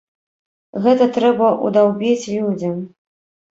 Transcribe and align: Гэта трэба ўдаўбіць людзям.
Гэта 0.85 1.09
трэба 1.19 1.51
ўдаўбіць 1.67 2.29
людзям. 2.35 2.83